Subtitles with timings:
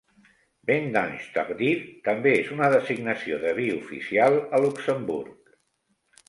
[0.69, 5.55] "Vendange tardive" també és una designació de vi oficial a Luxemburg.